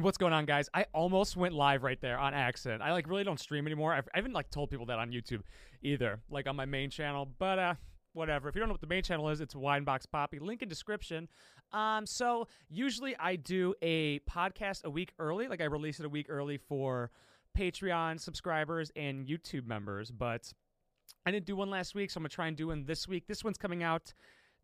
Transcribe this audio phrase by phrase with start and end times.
[0.00, 0.70] What's going on, guys?
[0.72, 2.82] I almost went live right there on accident.
[2.82, 3.92] I like really don't stream anymore.
[3.92, 5.42] I've, I haven't like told people that on YouTube
[5.82, 7.28] either, like on my main channel.
[7.38, 7.74] But uh,
[8.14, 8.48] whatever.
[8.48, 10.38] If you don't know what the main channel is, it's Winebox Poppy.
[10.38, 11.28] Link in description.
[11.72, 15.46] Um, so usually I do a podcast a week early.
[15.48, 17.10] Like I release it a week early for
[17.58, 20.10] Patreon subscribers and YouTube members.
[20.10, 20.50] But
[21.26, 23.26] I didn't do one last week, so I'm gonna try and do one this week.
[23.26, 24.14] This one's coming out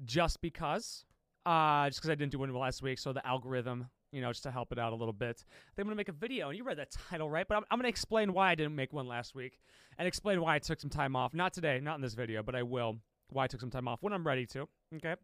[0.04, 1.04] just because,
[1.44, 2.98] uh, just because I didn't do one last week.
[2.98, 5.44] So the algorithm you know, just to help it out a little bit.
[5.76, 7.46] Then I'm going to make a video, and you read that title, right?
[7.46, 9.58] But I'm, I'm to explain why I didn't make one last week
[9.98, 11.34] and explain why I took some time off.
[11.34, 12.96] Not today, not in this video, but I will.
[13.30, 14.68] Why I took some time off when I'm ready to.
[14.96, 15.14] Okay.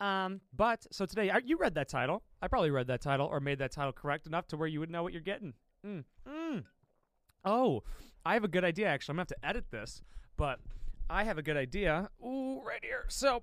[0.00, 2.22] Um, but so today, you read that title.
[2.42, 4.90] I probably read that title or made that title correct enough to where you would
[4.90, 5.54] know what you're getting.
[5.84, 6.04] Mm.
[6.28, 6.64] Mm.
[7.44, 7.82] Oh,
[8.24, 9.14] I have a good idea, actually.
[9.14, 10.02] I'm to have to edit this,
[10.36, 10.60] but
[11.08, 12.10] I have a good idea.
[12.24, 13.06] Ooh, right here.
[13.08, 13.42] So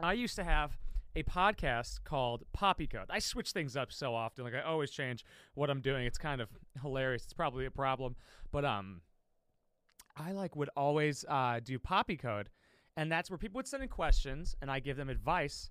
[0.00, 0.76] I used to have
[1.16, 3.06] a podcast called Poppy Code.
[3.10, 4.44] I switch things up so often.
[4.44, 6.06] Like I always change what I'm doing.
[6.06, 6.48] It's kind of
[6.82, 7.24] hilarious.
[7.24, 8.16] It's probably a problem,
[8.52, 9.00] but um,
[10.16, 12.48] I like would always uh, do Poppy Code,
[12.96, 15.70] and that's where people would send in questions, and I give them advice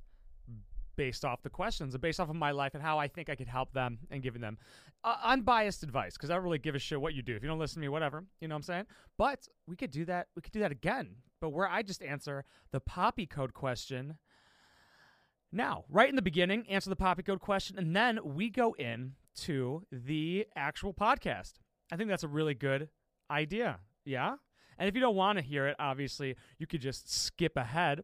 [0.98, 3.36] based off the questions and based off of my life and how I think I
[3.36, 4.58] could help them and giving them
[5.04, 7.36] uh, unbiased advice because I don't really give a shit what you do.
[7.36, 8.26] If you don't listen to me, whatever.
[8.42, 8.86] You know what I'm saying?
[9.18, 10.28] But we could do that.
[10.36, 11.16] We could do that again.
[11.40, 14.18] But where I just answer the Poppy Code question
[15.52, 19.14] now, right in the beginning, answer the Poppy Code question, and then we go in
[19.38, 21.54] to the actual podcast.
[21.92, 22.90] I think that's a really good
[23.32, 23.80] idea.
[24.04, 24.36] Yeah?
[24.78, 28.02] And if you don't want to hear it, obviously, you could just skip ahead.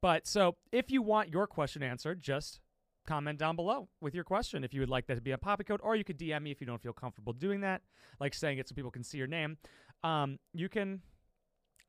[0.00, 2.60] But so if you want your question answered, just
[3.06, 5.64] comment down below with your question if you would like that to be a Poppy
[5.64, 7.82] Code, or you could DM me if you don't feel comfortable doing that,
[8.20, 9.56] like saying it so people can see your name.
[10.02, 11.00] Um, you can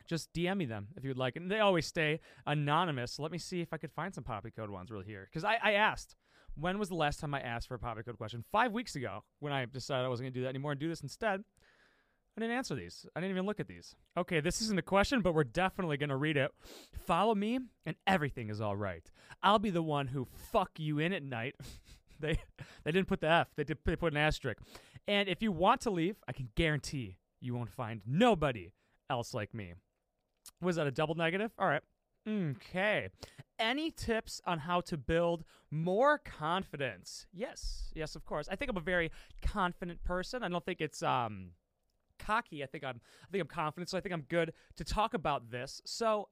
[0.07, 1.35] just DM me them if you would like.
[1.35, 3.19] And they always stay anonymous.
[3.19, 5.27] Let me see if I could find some Poppy Code ones really here.
[5.29, 6.15] Because I, I asked,
[6.55, 8.43] when was the last time I asked for a Poppy Code question?
[8.51, 10.89] Five weeks ago when I decided I wasn't going to do that anymore and do
[10.89, 11.43] this instead.
[12.37, 13.05] I didn't answer these.
[13.15, 13.95] I didn't even look at these.
[14.17, 16.51] Okay, this isn't a question, but we're definitely going to read it.
[17.05, 19.09] Follow me, and everything is all right.
[19.41, 21.55] I'll be the one who fuck you in at night.
[22.19, 22.37] they
[22.83, 23.47] they didn't put the F.
[23.55, 24.59] They did they put an asterisk.
[25.07, 28.71] And if you want to leave, I can guarantee you won't find nobody
[29.09, 29.73] else like me.
[30.61, 31.51] Was that a double negative?
[31.59, 31.81] All right.
[32.27, 33.09] Okay.
[33.59, 37.27] Any tips on how to build more confidence?
[37.31, 37.91] Yes.
[37.93, 38.47] Yes, of course.
[38.49, 39.11] I think I'm a very
[39.41, 40.43] confident person.
[40.43, 41.51] I don't think it's um
[42.19, 42.63] cocky.
[42.63, 45.51] I think I'm I think I'm confident, so I think I'm good to talk about
[45.51, 45.81] this.
[45.85, 46.29] So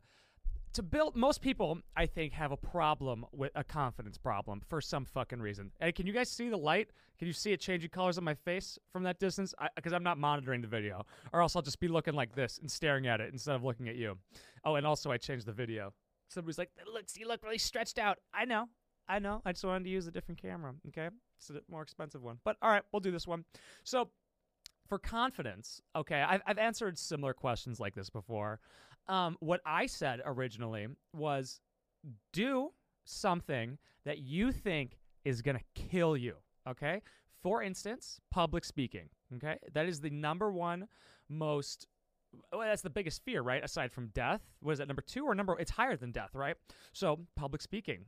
[0.73, 5.05] to build most people i think have a problem with a confidence problem for some
[5.05, 5.71] fucking reason.
[5.79, 6.89] Hey can you guys see the light?
[7.19, 9.53] Can you see it changing colors on my face from that distance?
[9.75, 11.05] Because i'm not monitoring the video.
[11.31, 13.87] Or else i'll just be looking like this and staring at it instead of looking
[13.87, 14.17] at you.
[14.65, 15.93] Oh and also i changed the video.
[16.29, 18.17] Somebody's like looks you look really stretched out.
[18.33, 18.67] I know.
[19.07, 19.41] I know.
[19.45, 21.09] I just wanted to use a different camera okay?
[21.37, 22.39] It's a more expensive one.
[22.43, 23.45] But all right we'll do this one.
[23.83, 24.09] So
[24.87, 28.59] for confidence, okay, I've, I've answered similar questions like this before.
[29.07, 31.59] Um, what I said originally was
[32.31, 32.71] do
[33.05, 36.35] something that you think is going to kill you,
[36.67, 37.01] okay?
[37.41, 39.57] For instance, public speaking, okay?
[39.73, 40.87] That is the number one
[41.29, 41.87] most
[42.51, 43.63] well, that's the biggest fear, right?
[43.63, 44.41] Aside from death.
[44.61, 45.55] Was that number two or number?
[45.59, 46.55] It's higher than death, right?
[46.91, 48.05] So public speaking.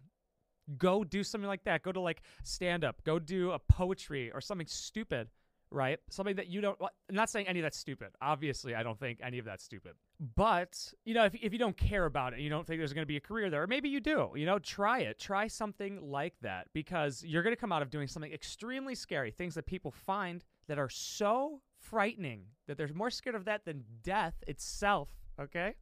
[0.77, 1.83] Go do something like that.
[1.83, 3.03] Go to like stand up.
[3.03, 5.29] Go do a poetry or something stupid
[5.71, 5.99] right?
[6.09, 6.77] Something that you don't.
[6.81, 8.09] I'm not saying any of that's stupid.
[8.21, 9.93] Obviously, I don't think any of that's stupid.
[10.35, 13.03] But you know, if if you don't care about it, you don't think there's going
[13.03, 14.31] to be a career there, or maybe you do.
[14.35, 15.19] You know, try it.
[15.19, 19.31] Try something like that because you're going to come out of doing something extremely scary,
[19.31, 23.83] things that people find that are so frightening that they're more scared of that than
[24.03, 25.09] death itself.
[25.39, 25.75] Okay,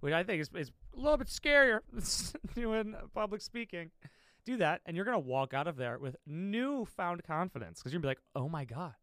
[0.00, 1.80] which I think is is a little bit scarier
[2.54, 3.90] doing public speaking
[4.44, 8.00] do that and you're going to walk out of there with newfound confidence because you're
[8.00, 8.94] going to be like, oh my God,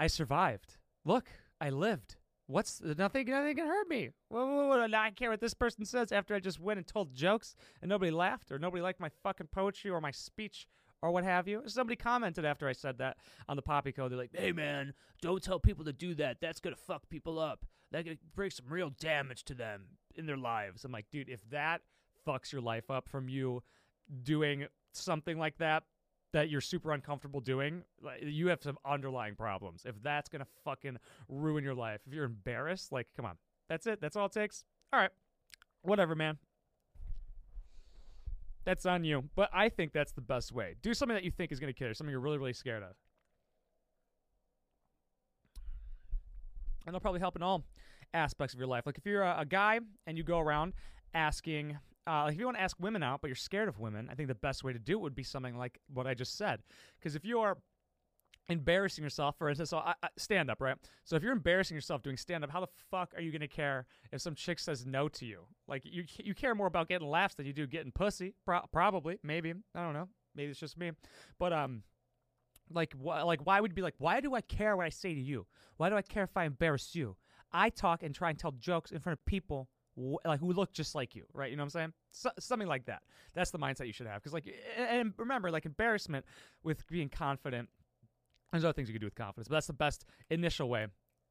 [0.00, 0.78] I survived.
[1.04, 1.26] Look,
[1.60, 2.16] I lived.
[2.46, 3.28] What's nothing?
[3.28, 4.08] Nothing can hurt me.
[4.30, 7.90] Whoa, I care what this person says after I just went and told jokes and
[7.90, 10.66] nobody laughed or nobody liked my fucking poetry or my speech
[11.02, 11.64] or what have you.
[11.66, 14.10] Somebody commented after I said that on the Poppy Code.
[14.10, 16.40] They're like, "Hey man, don't tell people to do that.
[16.40, 17.66] That's gonna fuck people up.
[17.90, 21.46] That could bring some real damage to them in their lives." I'm like, dude, if
[21.50, 21.82] that
[22.26, 23.62] fucks your life up from you
[24.22, 25.84] doing something like that,
[26.32, 27.82] that you're super uncomfortable doing,
[28.22, 29.82] you have some underlying problems.
[29.84, 30.98] If that's gonna fucking
[31.28, 33.36] ruin your life, if you're embarrassed, like, come on,
[33.68, 34.00] that's it.
[34.00, 34.64] That's all it takes.
[34.92, 35.10] All right,
[35.82, 36.38] whatever, man.
[38.64, 39.24] That's on you.
[39.34, 40.76] But I think that's the best way.
[40.82, 42.94] Do something that you think is gonna kill you, something you're really, really scared of.
[46.86, 47.64] And they'll probably help in all
[48.14, 48.86] aspects of your life.
[48.86, 50.74] Like if you're a, a guy and you go around
[51.14, 51.78] asking
[52.10, 54.26] uh, if you want to ask women out, but you're scared of women, I think
[54.28, 56.60] the best way to do it would be something like what I just said.
[56.98, 57.58] Because if you are
[58.48, 60.76] embarrassing yourself for instance so I, I, stand up right?
[61.04, 63.86] So if you're embarrassing yourself doing stand up how the fuck are you to care
[64.10, 65.42] if some chick says no to you?
[65.68, 69.20] Like you you care more about getting laughs than you do getting pussy Pro- probably
[69.22, 70.90] maybe i don't know maybe it's just me.
[71.38, 71.84] But um
[72.72, 75.20] like wh- like why would be like why do i care what i say to
[75.20, 75.46] you?
[75.76, 77.16] Why do i care if i embarrass you?
[77.52, 80.72] I talk and try and tell jokes in front of people wh- like who look
[80.72, 81.52] just like you right?
[81.52, 83.02] You know what i'm saying so, something like that
[83.34, 86.24] that's the mindset you should have because like and remember like embarrassment
[86.62, 87.68] with being confident
[88.52, 90.86] there's other things you can do with confidence, but that's the best initial way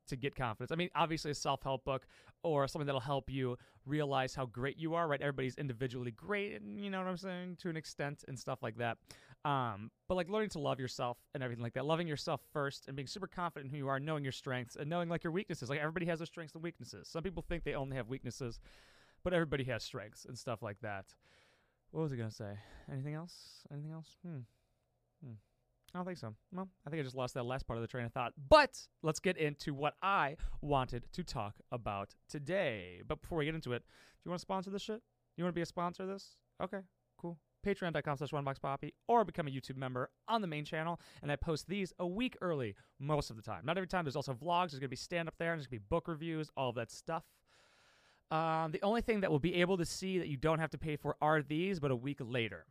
[0.08, 0.72] to get confidence.
[0.72, 2.08] I mean, obviously, a self help book
[2.44, 5.22] or something that'll help you realize how great you are, right?
[5.22, 8.78] Everybody's individually great, and you know what I'm saying, to an extent, and stuff like
[8.78, 8.98] that.
[9.46, 12.96] Um, but like learning to love yourself and everything like that, loving yourself first and
[12.96, 15.70] being super confident in who you are, knowing your strengths and knowing like your weaknesses.
[15.70, 17.08] Like everybody has their strengths and weaknesses.
[17.08, 18.60] Some people think they only have weaknesses,
[19.24, 21.06] but everybody has strengths and stuff like that.
[21.92, 22.54] What was I gonna say?
[22.92, 23.66] Anything else?
[23.72, 24.18] Anything else?
[24.26, 24.40] Hmm.
[25.24, 25.34] Hmm.
[25.94, 26.36] I don't think so.
[26.52, 28.34] Well, I think I just lost that last part of the train of thought.
[28.50, 33.02] But let's get into what I wanted to talk about today.
[33.08, 35.02] But before we get into it, do you want to sponsor this shit?
[35.36, 36.36] You want to be a sponsor of this?
[36.62, 36.80] Okay,
[37.18, 37.38] cool.
[37.66, 41.00] Patreon.com slash WineboxPoppy or become a YouTube member on the main channel.
[41.22, 43.66] And I post these a week early most of the time.
[43.66, 44.06] Not every time.
[44.06, 44.72] There's also vlogs.
[44.72, 45.52] There's going to be stand up there.
[45.52, 47.24] And there's going to be book reviews, all of that stuff.
[48.32, 50.78] Um, the only thing that we'll be able to see that you don't have to
[50.78, 52.66] pay for are these, but a week later,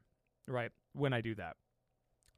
[0.47, 0.71] right?
[0.93, 1.57] When I do that.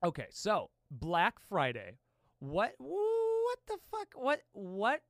[0.05, 1.99] Okay, so Black Friday.
[2.39, 4.09] What what the fuck?
[4.15, 5.03] What what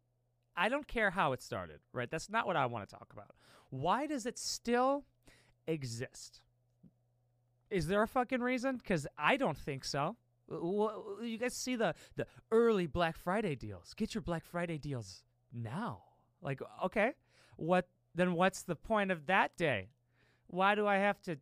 [0.57, 2.11] I don't care how it started, right?
[2.11, 3.31] That's not what I want to talk about.
[3.71, 5.05] Why does it still
[5.69, 6.41] exist?
[7.71, 8.81] Is there a fucking reason?
[8.81, 10.17] Cuz I don't think so.
[10.49, 13.95] You guys see the the early Black Friday deals.
[13.95, 15.23] Get your Black Friday deals
[15.53, 16.03] now.
[16.43, 17.13] Like okay,
[17.57, 19.91] what then what's the point of that day?
[20.49, 21.39] Why do I have to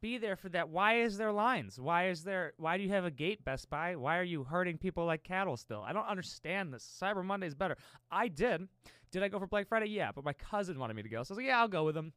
[0.00, 0.68] be there for that.
[0.68, 1.80] Why is there lines?
[1.80, 3.96] Why is there why do you have a gate Best Buy?
[3.96, 5.82] Why are you hurting people like cattle still?
[5.86, 6.98] I don't understand this.
[7.02, 7.76] Cyber Monday is better.
[8.10, 8.68] I did.
[9.10, 9.86] Did I go for Black Friday?
[9.86, 11.22] Yeah, but my cousin wanted me to go.
[11.22, 12.12] So I was like, yeah, I'll go with him.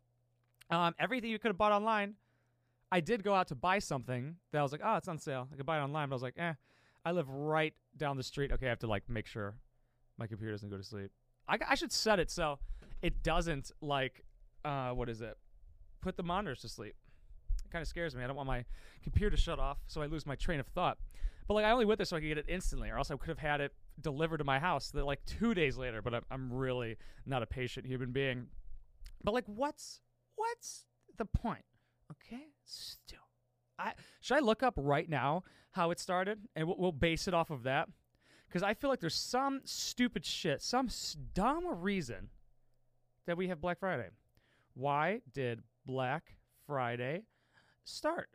[0.70, 2.16] Um, everything you could have bought online,
[2.92, 5.48] I did go out to buy something that I was like, oh, it's on sale.
[5.52, 6.54] I could buy it online, but I was like, eh,
[7.06, 8.52] I live right down the street.
[8.52, 9.56] Okay, I have to like make sure
[10.18, 11.12] my computer doesn't go to sleep.
[11.48, 12.60] I, I should set it so
[13.02, 14.24] it doesn't like,
[14.66, 15.38] uh, what is it?
[16.02, 16.96] Put the monitors to sleep
[17.66, 18.24] It kind of scares me.
[18.24, 18.66] I don't want my
[19.04, 20.98] computer to shut off so I lose my train of thought.
[21.48, 23.16] But like I only went there so I could get it instantly, or else I
[23.16, 26.02] could have had it delivered to my house that like two days later.
[26.02, 28.48] But I'm, I'm really not a patient human being.
[29.24, 30.02] But like, what's
[30.36, 30.86] what's
[31.18, 31.66] the point?
[32.12, 33.20] Okay, still,
[33.78, 37.34] I should I look up right now how it started, and we'll, we'll base it
[37.34, 37.90] off of that,
[38.48, 40.90] because I feel like there's some stupid shit, some
[41.34, 42.30] dumb reason
[43.26, 44.10] that we have Black Friday.
[44.74, 46.36] Why did Black
[46.66, 47.24] Friday
[47.84, 48.30] start.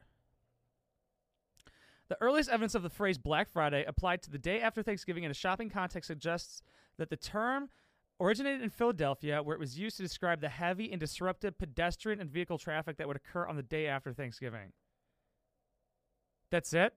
[2.08, 5.30] The earliest evidence of the phrase Black Friday applied to the day after Thanksgiving in
[5.30, 6.60] a shopping context suggests
[6.98, 7.68] that the term
[8.20, 12.30] originated in Philadelphia, where it was used to describe the heavy and disruptive pedestrian and
[12.30, 14.72] vehicle traffic that would occur on the day after Thanksgiving.
[16.50, 16.94] That's it?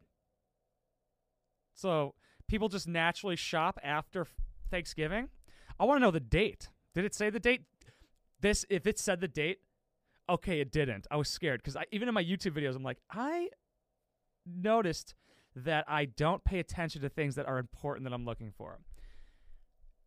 [1.74, 2.16] So
[2.48, 4.28] people just naturally shop after
[4.70, 5.30] Thanksgiving?
[5.80, 6.70] I want to know the date.
[6.94, 7.62] Did it say the date?
[8.42, 9.60] This, if it said the date,
[10.30, 11.08] Okay, it didn't.
[11.10, 13.50] I was scared because even in my YouTube videos, I'm like, I
[14.46, 15.16] noticed
[15.56, 18.80] that I don't pay attention to things that are important that I'm looking for.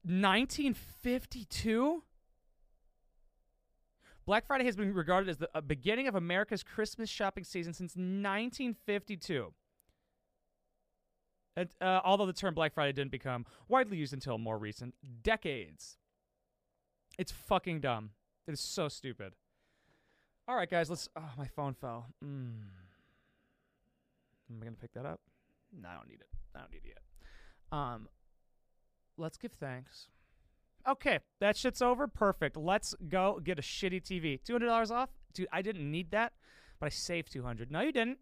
[0.02, 2.02] 1952?
[4.26, 9.54] Black Friday has been regarded as the beginning of America's Christmas shopping season since 1952.
[11.56, 15.96] And, uh, although the term Black Friday didn't become widely used until more recent decades.
[17.18, 18.10] It's fucking dumb.
[18.50, 19.32] It is so stupid.
[20.48, 21.08] All right, guys, let's.
[21.14, 22.06] Oh, my phone fell.
[22.24, 22.50] Mm.
[24.50, 25.20] Am I gonna pick that up?
[25.72, 26.26] No, I don't need it.
[26.56, 27.78] I don't need it yet.
[27.78, 28.08] Um,
[29.16, 30.08] let's give thanks.
[30.88, 32.08] Okay, that shit's over.
[32.08, 32.56] Perfect.
[32.56, 34.42] Let's go get a shitty TV.
[34.42, 35.46] Two hundred dollars off, dude.
[35.52, 36.32] I didn't need that,
[36.80, 37.70] but I saved two hundred.
[37.70, 38.18] No, you didn't.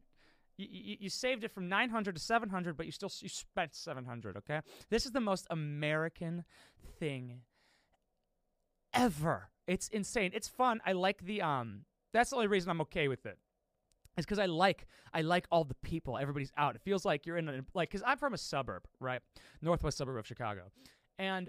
[0.58, 4.38] You, you, you, saved it from 900 to 700 but you still you spent 700
[4.38, 6.42] okay this is the most american
[6.98, 7.42] thing
[8.92, 13.08] ever it's insane it's fun i like the um that's the only reason I'm okay
[13.08, 13.38] with it.
[14.16, 16.18] It's because I like I like all the people.
[16.18, 16.74] Everybody's out.
[16.74, 19.20] It feels like you're in a like because I'm from a suburb, right,
[19.62, 20.72] northwest suburb of Chicago,
[21.18, 21.48] and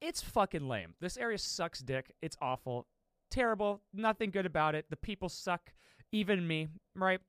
[0.00, 0.94] it's fucking lame.
[1.00, 2.12] This area sucks dick.
[2.22, 2.86] It's awful,
[3.30, 3.82] terrible.
[3.92, 4.86] Nothing good about it.
[4.88, 5.72] The people suck.
[6.12, 7.20] Even me, right?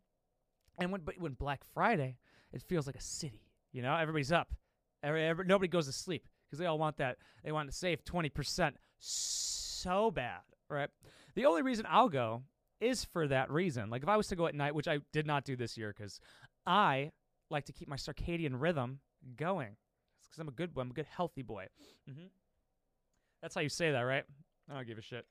[0.79, 2.17] And when but when Black Friday,
[2.53, 3.49] it feels like a city.
[3.73, 4.53] You know, everybody's up.
[5.03, 7.17] Every, every, nobody goes to sleep because they all want that.
[7.43, 9.66] They want to save twenty percent so
[10.11, 10.89] bad, right?
[11.35, 12.43] The only reason I'll go
[12.79, 13.89] is for that reason.
[13.89, 15.93] Like if I was to go at night, which I did not do this year
[15.95, 16.19] because
[16.65, 17.11] I
[17.49, 18.99] like to keep my circadian rhythm
[19.35, 19.75] going.
[20.23, 20.81] Because I'm a good boy.
[20.81, 21.67] I'm a good, healthy boy.
[22.09, 22.27] Mm-hmm.
[23.41, 24.23] That's how you say that, right?
[24.69, 25.25] I don't give a shit.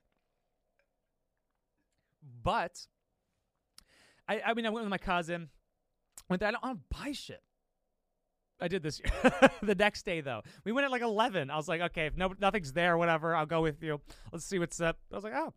[2.43, 2.87] But
[4.29, 5.51] I, I mean, I went with my cousin.
[6.29, 6.49] Went there.
[6.49, 7.43] I don't, I don't buy shit.
[8.61, 9.01] I did this
[9.63, 11.51] the next day, though, we went at like 11.
[11.51, 14.01] I was like, okay, if no, nothing's there, whatever, I'll go with you.
[14.33, 14.99] Let's see what's up.
[15.13, 15.53] I was like, oh,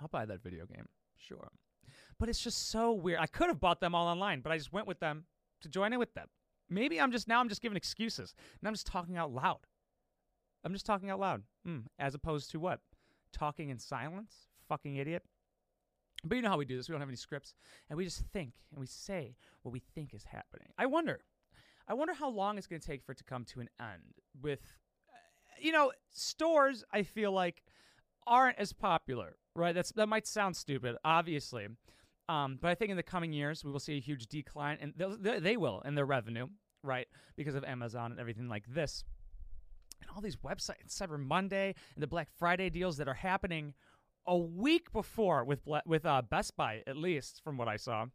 [0.00, 0.88] I'll buy that video game.
[1.16, 1.50] Sure.
[2.18, 3.18] But it's just so weird.
[3.20, 5.24] I could have bought them all online, but I just went with them
[5.62, 6.28] to join in with them.
[6.68, 9.58] Maybe I'm just now I'm just giving excuses and I'm just talking out loud.
[10.64, 12.80] I'm just talking out loud, mm, as opposed to what?
[13.32, 14.48] Talking in silence?
[14.68, 15.24] Fucking idiot.
[16.22, 16.88] But you know how we do this.
[16.88, 17.54] We don't have any scripts.
[17.88, 20.68] And we just think and we say what we think is happening.
[20.78, 21.20] I wonder.
[21.90, 24.14] I wonder how long it's going to take for it to come to an end.
[24.40, 24.60] With,
[25.08, 27.64] uh, you know, stores, I feel like,
[28.28, 29.74] aren't as popular, right?
[29.74, 31.66] That's That might sound stupid, obviously.
[32.28, 34.94] Um, but I think in the coming years, we will see a huge decline, and
[35.20, 36.46] they, they will in their revenue,
[36.84, 37.08] right?
[37.36, 39.02] Because of Amazon and everything like this.
[40.00, 43.74] And all these websites, Cyber Monday and the Black Friday deals that are happening
[44.28, 48.06] a week before with with uh, Best Buy, at least from what I saw.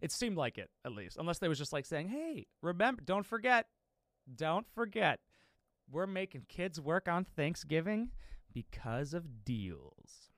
[0.00, 3.26] It seemed like it, at least, unless they was just like saying, "Hey, remember, don't
[3.26, 3.66] forget,
[4.34, 5.20] don't forget,
[5.90, 8.10] we're making kids work on Thanksgiving
[8.52, 10.30] because of deals.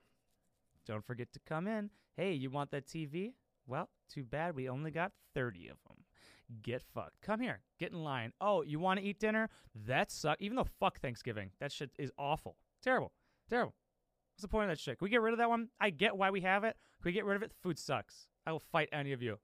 [0.87, 1.91] Don't forget to come in.
[2.17, 3.35] Hey, you want that TV?
[3.67, 5.99] Well, too bad we only got 30 of them.
[6.63, 7.21] Get fucked.
[7.23, 7.61] Come here.
[7.79, 8.33] Get in line.
[8.41, 9.49] Oh, you want to eat dinner?
[9.87, 10.43] That sucks.
[10.43, 12.57] Even though fuck Thanksgiving, that shit is awful.
[12.83, 13.13] Terrible.
[13.49, 13.75] Terrible.
[14.35, 14.99] What's the point of that shit?
[14.99, 15.69] Can we get rid of that one?
[15.81, 16.77] I get why we have it.
[17.01, 17.53] Can we get rid of it?
[17.63, 18.27] Food sucks.
[18.47, 19.39] I will fight any of you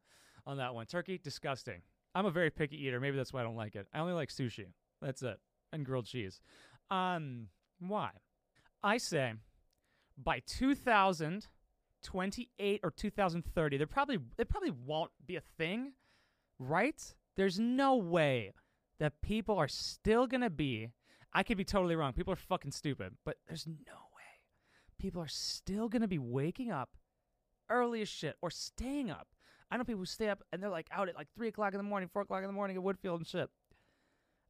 [0.49, 0.87] on that one.
[0.87, 1.83] Turkey, disgusting.
[2.15, 2.99] I'm a very picky eater.
[2.99, 3.87] Maybe that's why I don't like it.
[3.93, 4.65] I only like sushi.
[5.01, 5.39] That's it.
[5.73, 6.41] And grilled cheese.
[6.91, 8.11] Um, why?
[8.83, 9.35] I say
[10.17, 15.93] by 2028 or 2030, there probably it probably won't be a thing,
[16.59, 17.15] right?
[17.37, 18.55] There's no way
[18.99, 20.89] that people are still gonna be.
[21.33, 22.15] I could be totally wrong.
[22.15, 24.09] People are fucking stupid, but there's no way
[24.99, 26.97] people are still gonna be waking up
[27.71, 29.29] early as shit or staying up
[29.71, 31.79] I know people who stay up and they're like out at like three o'clock in
[31.79, 33.51] the morning, four o'clock in the morning at Woodfield and shit.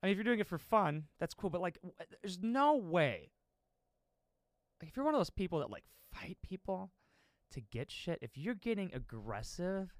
[0.02, 1.50] I mean, if you're doing it for fun, that's cool.
[1.50, 3.32] But like, uh, there's no way.
[4.80, 6.92] Like, if you're one of those people that like fight people
[7.52, 9.92] to get shit, if you're getting aggressive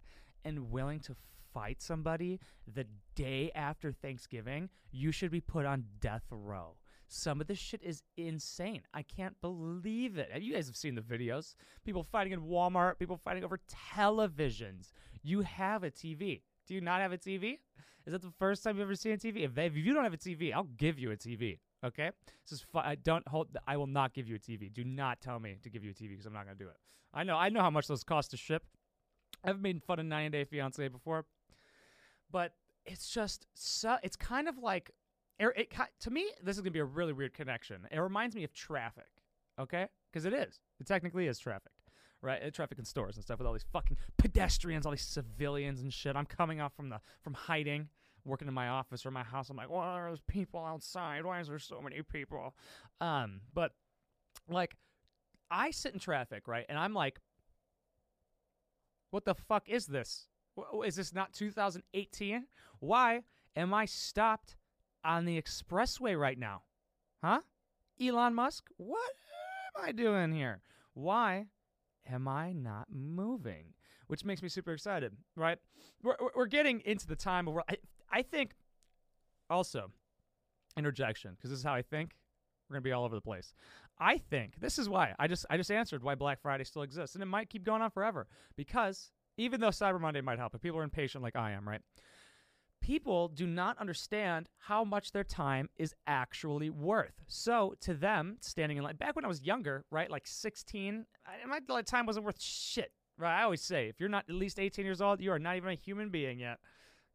[0.44, 1.16] and willing to
[1.52, 2.38] fight somebody
[2.72, 6.76] the day after Thanksgiving, you should be put on death row.
[7.08, 8.82] Some of this shit is insane.
[8.92, 10.30] I can't believe it.
[10.40, 11.54] You guys have seen the videos.
[11.84, 13.58] People fighting in Walmart, people fighting over
[13.96, 14.92] televisions.
[15.22, 16.42] You have a TV.
[16.66, 17.58] Do you not have a TV?
[18.06, 19.44] Is that the first time you've ever seen a TV?
[19.44, 21.58] If, they, if you don't have a TV, I'll give you a TV.
[21.84, 22.10] Okay,
[22.44, 22.84] this is fun.
[22.84, 23.48] I don't hold.
[23.66, 24.72] I will not give you a TV.
[24.72, 26.76] Do not tell me to give you a TV because I'm not gonna do it.
[27.14, 27.36] I know.
[27.36, 28.64] I know how much those cost to ship.
[29.44, 31.26] I've made fun of 90 Day Fiance before,
[32.32, 33.96] but it's just so.
[34.02, 34.90] It's kind of like
[35.38, 37.86] it, to me, this is gonna be a really weird connection.
[37.90, 39.08] It reminds me of traffic,
[39.58, 39.86] okay?
[40.12, 40.60] Because it is.
[40.80, 41.72] It technically is traffic,
[42.22, 42.42] right?
[42.42, 45.92] It, traffic in stores and stuff with all these fucking pedestrians, all these civilians and
[45.92, 46.16] shit.
[46.16, 47.88] I'm coming off from the from hiding,
[48.24, 49.50] working in my office or my house.
[49.50, 51.24] I'm like, why are those people outside?
[51.24, 52.54] Why is there so many people?
[53.00, 53.72] Um, but
[54.48, 54.76] like,
[55.50, 56.66] I sit in traffic, right?
[56.68, 57.20] And I'm like,
[59.10, 60.26] what the fuck is this?
[60.84, 62.46] Is this not 2018?
[62.80, 63.22] Why
[63.56, 64.56] am I stopped?
[65.04, 66.62] On the expressway right now.
[67.22, 67.40] Huh?
[68.00, 69.12] Elon Musk, what
[69.76, 70.60] am I doing here?
[70.94, 71.46] Why
[72.10, 73.74] am I not moving?
[74.06, 75.58] Which makes me super excited, right?
[76.02, 77.76] We're, we're getting into the time where I,
[78.10, 78.52] I think
[79.50, 79.90] also
[80.76, 82.12] interjection because this is how I think.
[82.68, 83.54] We're gonna be all over the place.
[83.98, 87.16] I think this is why I just I just answered why Black Friday still exists,
[87.16, 88.26] and it might keep going on forever
[88.56, 91.80] because even though Cyber Monday might help, if people are impatient like I am, right?
[92.88, 97.12] People do not understand how much their time is actually worth.
[97.26, 101.60] So to them, standing in line, back when I was younger, right, like 16, I,
[101.66, 102.90] my time wasn't worth shit.
[103.18, 105.56] Right, I always say, if you're not at least 18 years old, you are not
[105.56, 106.60] even a human being yet.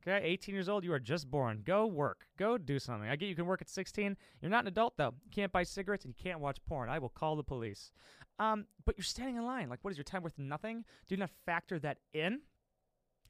[0.05, 1.63] Okay, 18 years old, you are just born.
[1.65, 2.27] Go work.
[2.37, 3.09] Go do something.
[3.09, 4.15] I get you can work at 16.
[4.41, 5.13] You're not an adult though.
[5.25, 6.89] You can't buy cigarettes and you can't watch porn.
[6.89, 7.91] I will call the police.
[8.37, 9.69] Um, but you're standing in line.
[9.69, 10.37] Like, what is your time worth?
[10.37, 10.83] Nothing.
[11.07, 12.41] Do not factor that in.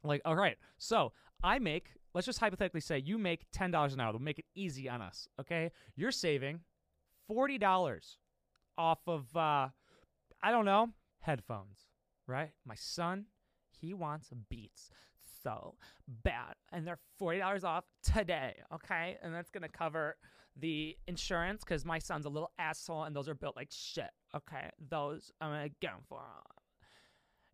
[0.04, 4.12] Like, all right, so I make let's just hypothetically say you make $10 an hour.
[4.12, 5.72] They'll make it easy on us, okay?
[5.96, 6.62] You're saving
[7.30, 8.18] $40
[8.78, 9.70] off of, uh,
[10.42, 10.90] I don't know,
[11.20, 11.90] headphones,
[12.28, 12.52] right?
[12.66, 13.26] My son,
[13.80, 14.92] he wants Beats
[15.44, 15.76] so
[16.08, 16.56] bad.
[16.72, 19.18] And they're $40 off today, okay?
[19.22, 20.16] And that's to cover
[20.56, 24.70] the insurance because my son's a little asshole and those are built like shit, okay?
[24.90, 26.22] Those I'm to get them for.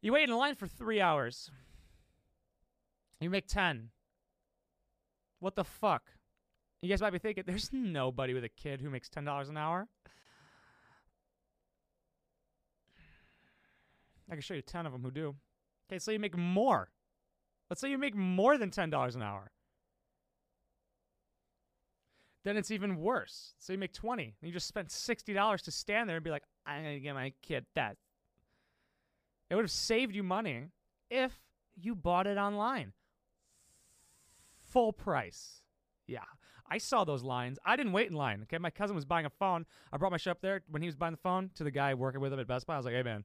[0.02, 1.50] You wait in line for three hours.
[3.20, 3.90] You make 10
[5.40, 6.04] what the fuck?
[6.82, 9.58] You guys might be thinking, there's nobody with a kid who makes ten dollars an
[9.58, 9.88] hour.
[14.30, 15.36] I can show you ten of them who do.
[15.90, 16.92] Okay, so you make more.
[17.70, 19.52] Let's say you make more than ten dollars an hour.
[22.46, 23.54] Then it's even worse.
[23.58, 26.32] So you make twenty, and you just spent sixty dollars to stand there and be
[26.32, 27.98] like, "I'm gonna get my kid that."
[29.50, 30.68] It would have saved you money
[31.10, 31.34] if
[31.76, 32.94] you bought it online.
[34.72, 35.62] Full price.
[36.08, 36.24] Yeah.
[36.72, 37.58] I saw those lines.
[37.66, 38.42] I didn't wait in line.
[38.44, 38.58] Okay.
[38.58, 39.66] My cousin was buying a phone.
[39.92, 41.94] I brought my shit up there when he was buying the phone to the guy
[41.94, 42.76] working with him at Best Buy.
[42.76, 43.24] I was like, hey man,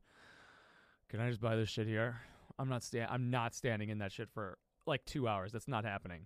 [1.09, 2.21] can I just buy this shit here?
[2.59, 5.53] I'm not sta- I'm not standing in that shit for like two hours.
[5.53, 6.23] That's not happening.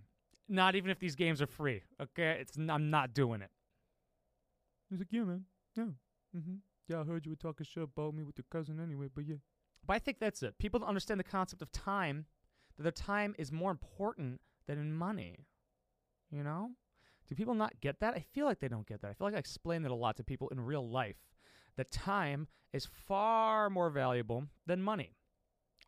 [0.49, 1.83] Not even if these games are free.
[2.01, 2.39] Okay.
[2.41, 3.51] It's n- I'm not doing it.
[4.91, 5.45] He's like, yeah, man.
[5.77, 5.85] Yeah.
[6.37, 6.55] Mm-hmm.
[6.89, 9.37] Yeah, I heard you were talking shit about me with your cousin anyway, but yeah.
[9.87, 10.59] But I think that's it.
[10.59, 12.27] People don't understand the concept of time,
[12.77, 15.47] that their time is more important than in money.
[16.31, 16.71] You know?
[17.29, 18.15] Do people not get that?
[18.15, 19.11] I feel like they don't get that.
[19.11, 21.17] I feel like I explain it a lot to people in real life.
[21.77, 25.17] That time is far more valuable than money.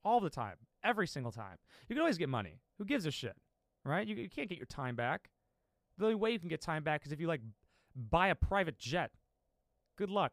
[0.04, 0.56] All the time.
[0.82, 1.56] Every single time.
[1.88, 2.60] You can always get money.
[2.78, 3.36] Who gives a shit?
[3.84, 4.06] Right?
[4.06, 5.30] You, you can't get your time back.
[5.98, 7.42] The only way you can get time back is if you like
[7.94, 9.10] buy a private jet.
[9.96, 10.32] Good luck.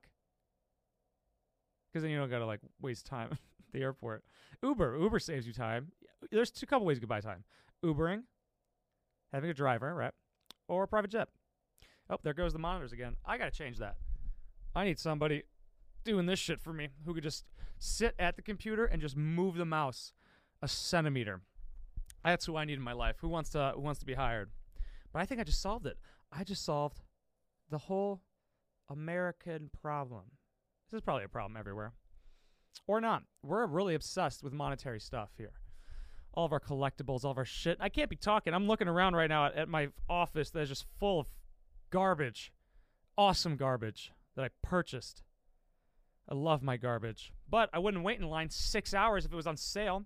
[1.92, 3.38] Because then you don't gotta like waste time at
[3.74, 4.24] the airport.
[4.62, 4.98] Uber.
[4.98, 5.92] Uber saves you time.
[6.32, 7.44] There's two couple ways you can buy time.
[7.84, 8.24] Ubering,
[9.32, 10.14] having a driver, right?
[10.68, 11.30] Or a private jet.
[12.10, 13.16] Oh, there goes the monitors again.
[13.26, 13.98] I gotta change that.
[14.76, 15.44] I need somebody
[16.04, 17.46] doing this shit for me who could just
[17.80, 20.14] sit at the computer and just move the mouse
[20.62, 21.42] a centimeter.
[22.24, 23.18] That's who I need in my life.
[23.20, 24.50] Who wants to who wants to be hired?
[25.14, 25.98] But I think I just solved it.
[26.32, 27.02] I just solved
[27.70, 28.22] the whole
[28.90, 30.24] American problem.
[30.90, 31.94] This is probably a problem everywhere.
[32.86, 33.24] Or not.
[33.44, 35.54] We're really obsessed with monetary stuff here.
[36.38, 37.80] All of our collectibles, all of our shit.
[37.82, 38.54] I can't be talking.
[38.54, 41.28] I'm looking around right now at, at my office that is just full of
[41.90, 42.54] garbage.
[43.18, 45.24] Awesome garbage that I purchased.
[46.30, 47.34] I love my garbage.
[47.50, 50.06] But I wouldn't wait in line six hours if it was on sale.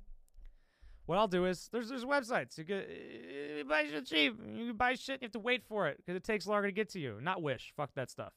[1.05, 2.57] What I'll do is there's there's websites.
[2.57, 4.39] You uh, buy shit cheap.
[4.55, 5.21] You can buy shit.
[5.21, 7.17] You have to wait for it because it takes longer to get to you.
[7.21, 7.73] Not Wish.
[7.75, 8.31] Fuck that stuff.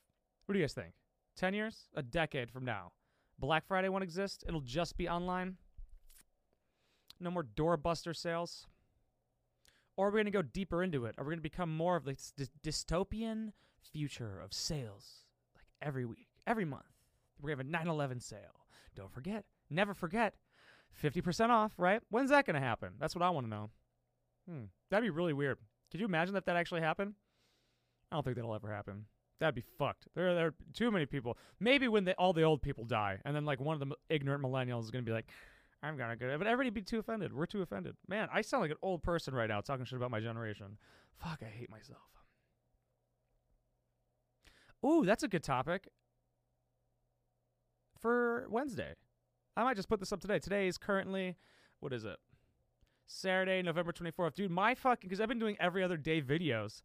[0.47, 0.95] What do you guys think?
[1.37, 1.85] Ten years?
[1.95, 2.91] A decade from now?
[3.39, 4.43] Black Friday won't exist.
[4.49, 5.59] It'll just be online.
[7.21, 8.67] No more doorbuster sales.
[9.97, 11.15] Or are we going to go deeper into it?
[11.19, 13.53] Are we going to become more of this dy- dystopian
[13.93, 15.25] future of sales?
[15.55, 16.83] Like every week, every month.
[17.41, 18.67] We're going to have a 9 11 sale.
[18.97, 20.35] Don't forget, never forget,
[21.03, 22.01] 50% off, right?
[22.11, 22.91] When's that going to happen?
[22.99, 23.71] That's what I want to know.
[24.49, 24.65] Hmm.
[24.91, 25.59] That'd be really weird.
[25.91, 27.15] Could you imagine if that actually happened?
[28.11, 29.07] I don't think that'll ever happen.
[29.41, 30.07] That'd be fucked.
[30.15, 31.37] There, there are too many people.
[31.59, 34.43] Maybe when they, all the old people die, and then like one of the ignorant
[34.43, 35.27] millennials is gonna be like,
[35.85, 37.33] "I'm gonna go," but everybody be too offended.
[37.33, 37.97] We're too offended.
[38.09, 40.79] Man, I sound like an old person right now talking shit about my generation.
[41.21, 42.01] Fuck, I hate myself.
[44.85, 45.89] Ooh, that's a good topic
[47.99, 48.95] for Wednesday.
[49.57, 50.39] I might just put this up today.
[50.39, 51.37] Today is currently,
[51.81, 52.19] what is it?
[53.07, 54.35] Saturday, November 24th.
[54.35, 56.83] Dude, my fucking, because I've been doing every other day videos,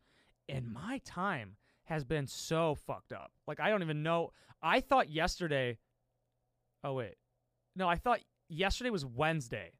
[0.48, 3.32] and my time has been so fucked up.
[3.48, 4.32] Like, I don't even know.
[4.62, 5.78] I thought yesterday,
[6.84, 7.16] oh, wait.
[7.76, 9.72] No, I thought yesterday was Wednesday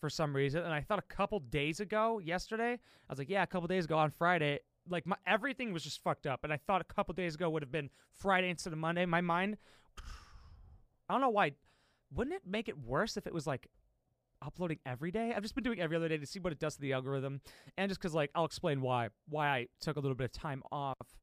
[0.00, 0.62] for some reason.
[0.62, 3.84] And I thought a couple days ago, yesterday, I was like, yeah, a couple days
[3.84, 6.44] ago on Friday, like, my, everything was just fucked up.
[6.44, 9.06] And I thought a couple days ago would have been Friday instead of Monday.
[9.06, 9.56] My mind,
[11.08, 11.52] I don't know why.
[12.14, 13.68] Wouldn't it make it worse if it was like
[14.44, 15.32] uploading every day.
[15.34, 17.40] I've just been doing every other day to see what it does to the algorithm,
[17.78, 20.62] and just because like I'll explain why why I took a little bit of time
[20.70, 21.16] off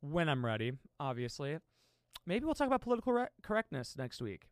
[0.00, 0.72] when I'm ready.
[1.00, 1.56] Obviously,
[2.26, 4.48] maybe we'll talk about political re- correctness next week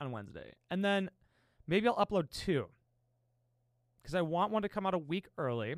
[0.00, 1.10] on Wednesday, and then
[1.66, 2.66] maybe I'll upload two
[4.02, 5.76] because I want one to come out a week early.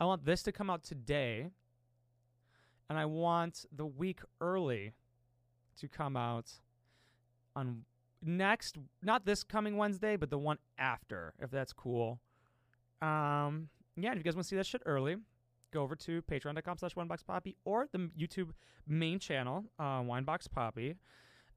[0.00, 1.50] I want this to come out today,
[2.88, 4.92] and I want the week early
[5.80, 6.50] to come out
[7.56, 7.84] on
[8.22, 12.20] next not this coming Wednesday, but the one after, if that's cool.
[13.00, 15.16] Um yeah, if you guys want to see that shit early,
[15.72, 18.50] go over to patreon.com slash wineboxpoppy or the YouTube
[18.86, 20.94] main channel, uh, Winebox Poppy.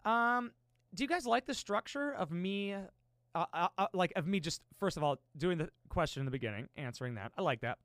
[0.03, 0.51] Um,
[0.93, 4.61] do you guys like the structure of me, uh, uh, uh, like of me just,
[4.77, 7.31] first of all, doing the question in the beginning, answering that?
[7.37, 7.77] I like that.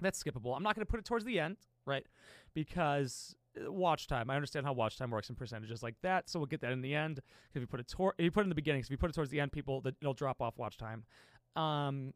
[0.00, 0.56] That's skippable.
[0.56, 2.04] I'm not going to put it towards the end, right?
[2.52, 4.28] Because uh, watch time.
[4.28, 6.82] I understand how watch time works in percentages like that, so we'll get that in
[6.82, 7.20] the end.
[7.54, 9.10] If you put it tor- if you put it in the beginning, if you put
[9.10, 11.04] it towards the end, people that it'll drop off watch time.
[11.56, 12.12] Um,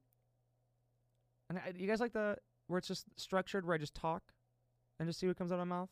[1.49, 2.37] and I, you guys like the
[2.67, 4.23] where it's just structured, where I just talk
[4.99, 5.91] and just see what comes out of my mouth.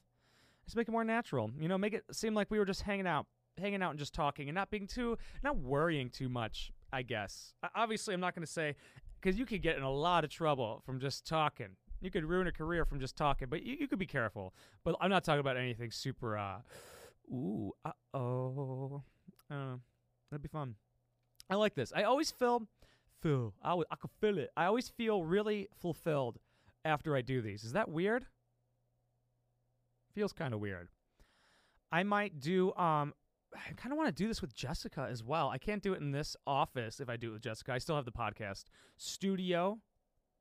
[0.66, 1.78] Just make it more natural, you know.
[1.78, 3.26] Make it seem like we were just hanging out,
[3.58, 6.72] hanging out and just talking, and not being too, not worrying too much.
[6.92, 7.52] I guess.
[7.74, 8.76] Obviously, I'm not going to say
[9.20, 11.76] because you could get in a lot of trouble from just talking.
[12.00, 14.54] You could ruin a career from just talking, but you, you could be careful.
[14.84, 16.38] But I'm not talking about anything super.
[16.38, 16.58] uh
[17.28, 19.02] Ooh, uh oh.
[19.50, 19.80] Don't know.
[20.30, 20.76] That'd be fun.
[21.50, 21.92] I like this.
[21.94, 22.66] I always feel,
[23.20, 23.52] feel.
[23.62, 24.50] I, I can feel it.
[24.56, 26.38] I always feel really fulfilled
[26.84, 27.64] after I do these.
[27.64, 28.26] Is that weird?
[30.14, 30.88] Feels kind of weird.
[31.90, 32.72] I might do.
[32.74, 33.12] Um,
[33.56, 35.48] I kind of want to do this with Jessica as well.
[35.48, 37.72] I can't do it in this office if I do it with Jessica.
[37.72, 38.64] I still have the podcast
[38.96, 39.78] studio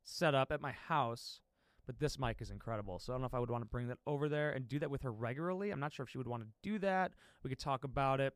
[0.04, 1.39] set up at my house,
[1.86, 2.99] but this mic is incredible.
[2.99, 4.80] So I don't know if I would want to bring that over there and do
[4.80, 5.71] that with her regularly.
[5.71, 7.13] I'm not sure if she would want to do that.
[7.43, 8.34] We could talk about it.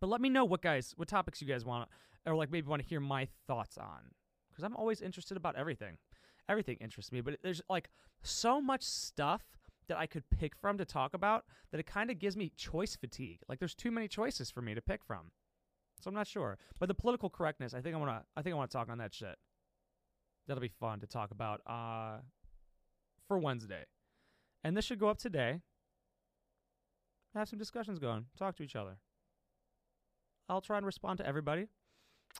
[0.00, 1.88] But let me know what guys, what topics you guys want,
[2.26, 4.10] or like maybe want to hear my thoughts on,
[4.50, 5.98] because I'm always interested about everything.
[6.48, 7.88] Everything interests me, but there's like
[8.22, 9.42] so much stuff
[9.88, 12.96] that I could pick from to talk about that it kind of gives me choice
[12.96, 13.40] fatigue.
[13.48, 15.30] Like there's too many choices for me to pick from.
[16.00, 16.58] So I'm not sure.
[16.78, 18.88] But the political correctness, I think I want to I think I want to talk
[18.88, 19.36] on that shit.
[20.46, 22.18] That'll be fun to talk about uh
[23.28, 23.84] for Wednesday.
[24.64, 25.60] And this should go up today.
[27.34, 28.26] Have some discussions going.
[28.38, 28.98] Talk to each other.
[30.48, 31.66] I'll try and respond to everybody.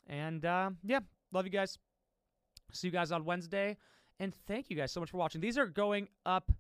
[0.07, 1.01] And uh, yeah,
[1.33, 1.79] love you guys.
[2.73, 3.77] See you guys on Wednesday.
[4.21, 5.41] And thank you guys so much for watching.
[5.41, 6.51] These are going up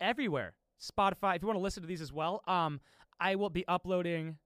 [0.00, 0.54] everywhere.
[0.80, 2.80] Spotify, if you want to listen to these as well, um,
[3.20, 4.38] I will be uploading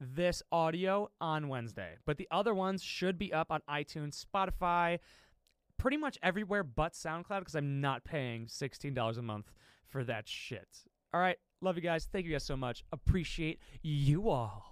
[0.00, 1.96] this audio on Wednesday.
[2.04, 4.98] But the other ones should be up on iTunes, Spotify,
[5.78, 9.52] pretty much everywhere but SoundCloud because I'm not paying $16 a month
[9.88, 10.68] for that shit.
[11.14, 11.36] All right.
[11.60, 12.08] Love you guys.
[12.10, 12.84] Thank you guys so much.
[12.92, 14.71] Appreciate you all.